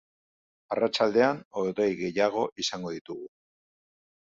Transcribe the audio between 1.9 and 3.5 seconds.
gehiago izango ditugu.